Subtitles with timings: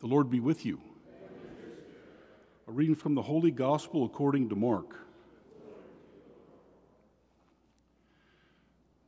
[0.00, 0.80] The Lord be with you.
[2.68, 4.94] A reading from the Holy Gospel according to Mark.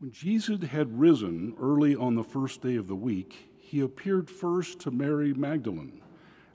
[0.01, 4.81] When Jesus had risen early on the first day of the week, he appeared first
[4.81, 6.03] to Mary Magdalene,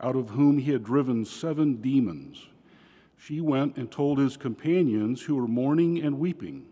[0.01, 2.47] out of whom he had driven seven demons.
[3.17, 6.65] She went and told his companions who were mourning and weeping.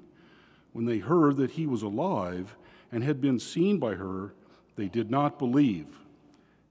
[0.74, 2.58] When they heard that he was alive
[2.92, 4.34] and had been seen by her,
[4.76, 6.03] they did not believe.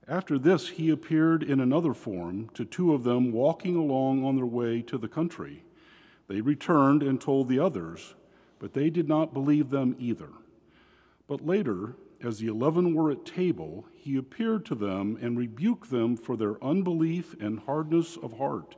[0.07, 4.45] After this, he appeared in another form to two of them walking along on their
[4.45, 5.63] way to the country.
[6.27, 8.15] They returned and told the others,
[8.59, 10.29] but they did not believe them either.
[11.25, 16.17] But later, as the eleven were at table, he appeared to them and rebuked them
[16.17, 18.75] for their unbelief and hardness of heart,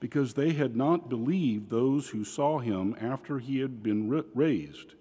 [0.00, 4.94] because they had not believed those who saw him after he had been raised.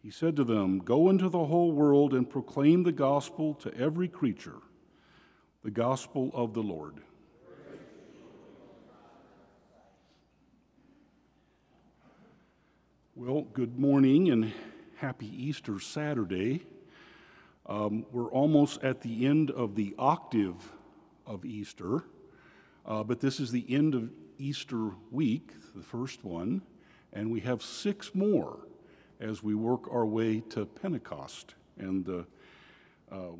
[0.00, 4.06] He said to them, Go into the whole world and proclaim the gospel to every
[4.06, 4.60] creature.
[5.64, 7.00] The Gospel of the Lord.
[13.16, 14.52] Well, good morning and
[14.96, 16.66] happy Easter Saturday.
[17.64, 20.70] Um, we're almost at the end of the octave
[21.26, 22.04] of Easter,
[22.84, 26.60] uh, but this is the end of Easter week, the first one,
[27.10, 28.58] and we have six more
[29.18, 32.26] as we work our way to Pentecost and the
[33.10, 33.30] uh,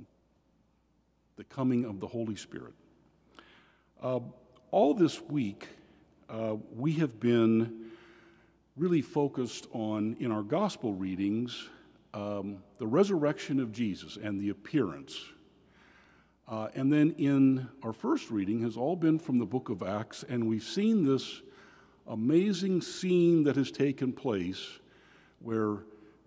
[1.37, 2.75] the coming of the Holy Spirit.
[4.03, 4.21] Uh,
[4.71, 5.69] all this week,
[6.29, 7.91] uh, we have been
[8.77, 11.69] really focused on, in our gospel readings,
[12.13, 15.19] um, the resurrection of Jesus and the appearance.
[16.47, 20.25] Uh, and then in our first reading has all been from the book of Acts,
[20.29, 21.43] and we've seen this
[22.07, 24.79] amazing scene that has taken place
[25.39, 25.79] where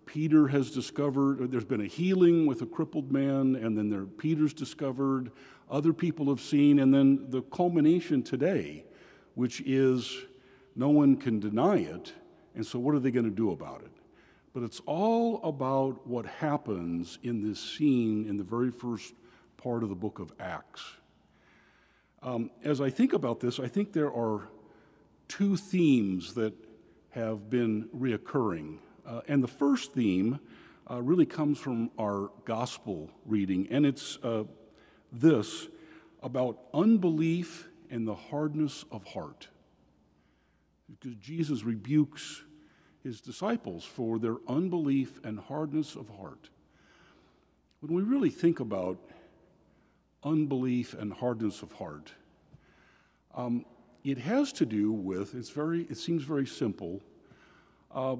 [0.07, 4.53] Peter has discovered, there's been a healing with a crippled man, and then there, Peter's
[4.53, 5.31] discovered,
[5.69, 8.85] other people have seen, and then the culmination today,
[9.35, 10.25] which is
[10.75, 12.13] no one can deny it,
[12.55, 13.91] and so what are they going to do about it?
[14.53, 19.13] But it's all about what happens in this scene in the very first
[19.57, 20.83] part of the book of Acts.
[22.23, 24.47] Um, as I think about this, I think there are
[25.27, 26.53] two themes that
[27.11, 30.39] have been reoccurring uh, and the first theme
[30.89, 34.43] uh, really comes from our gospel reading, and it's uh,
[35.11, 35.67] this
[36.21, 39.47] about unbelief and the hardness of heart.
[40.89, 42.43] Because Jesus rebukes
[43.03, 46.49] his disciples for their unbelief and hardness of heart.
[47.79, 48.97] When we really think about
[50.23, 52.11] unbelief and hardness of heart,
[53.35, 53.65] um,
[54.03, 57.01] it has to do with, it's very, it seems very simple,
[57.91, 58.15] uh,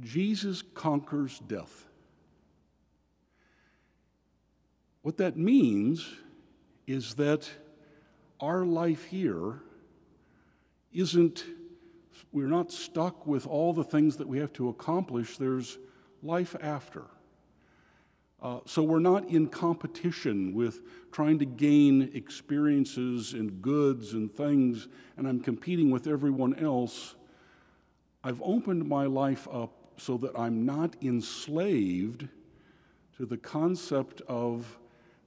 [0.00, 1.86] Jesus conquers death.
[5.02, 6.06] What that means
[6.86, 7.48] is that
[8.40, 9.60] our life here
[10.92, 11.44] isn't,
[12.32, 15.36] we're not stuck with all the things that we have to accomplish.
[15.36, 15.78] There's
[16.22, 17.04] life after.
[18.40, 24.86] Uh, so we're not in competition with trying to gain experiences and goods and things,
[25.16, 27.16] and I'm competing with everyone else.
[28.22, 32.28] I've opened my life up so that I'm not enslaved
[33.16, 34.78] to the concept of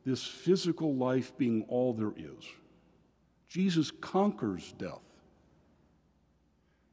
[0.05, 2.45] this physical life being all there is.
[3.47, 5.01] Jesus conquers death.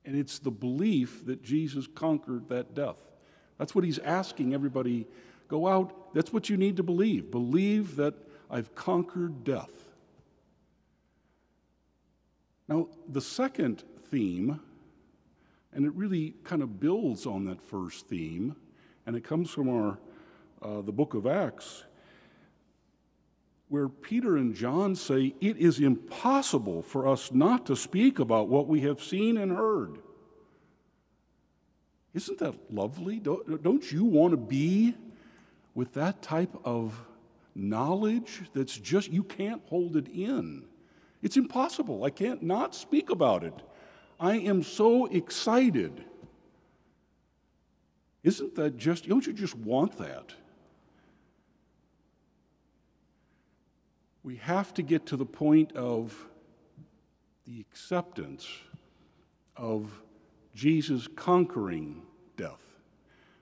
[0.05, 2.99] And it's the belief that Jesus conquered that death.
[3.59, 5.07] That's what he's asking everybody
[5.49, 6.15] go out.
[6.15, 7.31] That's what you need to believe.
[7.31, 8.15] Believe that
[8.51, 9.71] I've conquered death.
[12.69, 14.61] Now, the second theme
[15.73, 18.57] and it really kind of builds on that first theme,
[19.07, 19.99] and it comes from our,
[20.63, 21.85] uh, the book of Acts,
[23.69, 28.67] where Peter and John say, It is impossible for us not to speak about what
[28.67, 29.99] we have seen and heard.
[32.15, 33.21] Isn't that lovely?
[33.21, 34.95] Don't, don't you want to be
[35.75, 36.99] with that type of
[37.55, 40.65] knowledge that's just, you can't hold it in?
[41.23, 42.05] It's impossible.
[42.05, 43.55] I can't not speak about it.
[44.21, 46.05] I am so excited.
[48.23, 50.35] Isn't that just, don't you just want that?
[54.23, 56.27] We have to get to the point of
[57.47, 58.47] the acceptance
[59.57, 60.03] of
[60.55, 62.03] Jesus conquering
[62.37, 62.69] death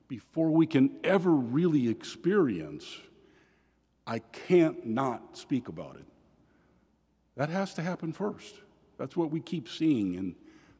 [0.09, 3.01] before we can ever really experience,
[4.07, 6.07] I can't not speak about it.
[7.37, 8.55] That has to happen first.
[8.99, 10.37] That's what we keep seeing in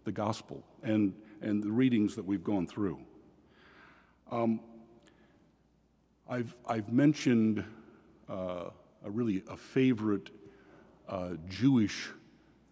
[0.07, 1.13] the gospel and,
[1.43, 2.99] and the readings that we've gone through.
[4.31, 4.61] Um,
[6.29, 7.65] I've, I've mentioned
[8.29, 8.71] uh,
[9.05, 10.31] a really a favorite
[11.09, 12.09] uh, Jewish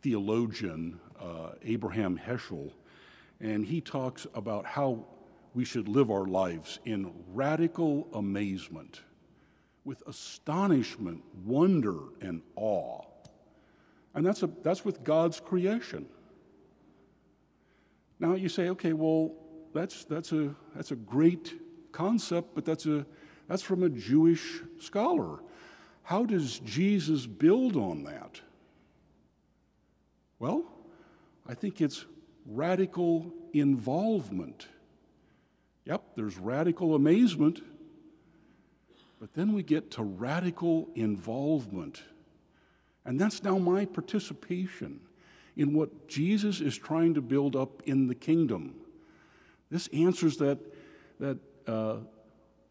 [0.01, 2.71] theologian, uh, Abraham Heschel,
[3.41, 5.05] and he talks about how
[5.55, 9.01] we should live our lives in radical amazement,
[9.85, 13.03] with astonishment, wonder, and awe.
[14.15, 16.07] And that's, a, that's with God's creation.
[18.19, 19.33] Now you say, okay, well,
[19.73, 21.55] that's, that's, a, that's a great
[21.93, 23.05] concept, but that's, a,
[23.49, 25.41] that's from a Jewish scholar.
[26.03, 28.41] How does Jesus build on that?
[30.39, 30.65] Well,
[31.47, 32.05] I think it's
[32.47, 34.69] radical involvement.
[35.87, 37.63] Yep, there's radical amazement,
[39.21, 42.03] but then we get to radical involvement.
[43.05, 45.01] And that's now my participation
[45.57, 48.75] in what Jesus is trying to build up in the kingdom.
[49.71, 50.59] This answers that,
[51.21, 51.97] that uh,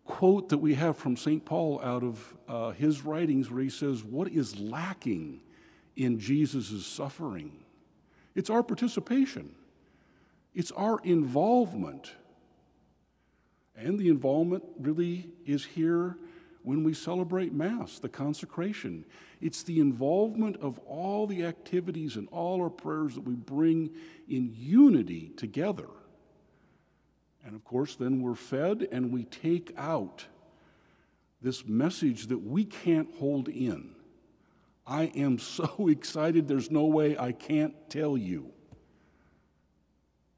[0.05, 1.43] quote that we have from St.
[1.45, 5.41] Paul out of uh, his writings where he says, What is lacking
[5.95, 7.63] in Jesus' suffering?
[8.35, 9.55] It's our participation,
[10.53, 12.11] it's our involvement.
[13.75, 16.15] And the involvement really is here
[16.63, 19.05] when we celebrate Mass, the consecration.
[19.41, 23.91] It's the involvement of all the activities and all our prayers that we bring
[24.27, 25.89] in unity together.
[27.45, 30.25] And of course, then we're fed and we take out
[31.41, 33.95] this message that we can't hold in.
[34.87, 38.51] I am so excited, there's no way I can't tell you.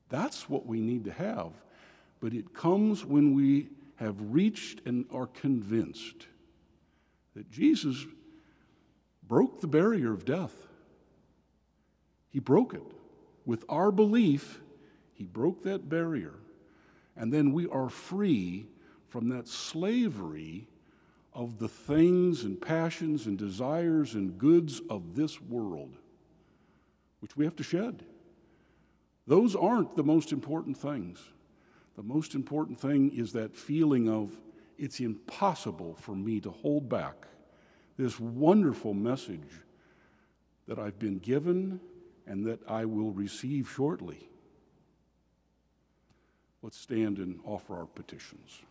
[0.09, 1.51] That's what we need to have.
[2.19, 6.27] But it comes when we have reached and are convinced
[7.35, 8.05] that Jesus
[9.27, 10.53] broke the barrier of death.
[12.29, 12.83] He broke it.
[13.45, 14.61] With our belief,
[15.13, 16.33] He broke that barrier.
[17.15, 18.67] And then we are free
[19.07, 20.67] from that slavery
[21.33, 25.97] of the things and passions and desires and goods of this world,
[27.19, 28.03] which we have to shed.
[29.27, 31.19] Those aren't the most important things.
[31.95, 34.31] The most important thing is that feeling of
[34.77, 37.27] it's impossible for me to hold back
[37.97, 39.61] this wonderful message
[40.67, 41.79] that I've been given
[42.27, 44.29] and that I will receive shortly.
[46.61, 48.61] Let's stand and offer our petitions.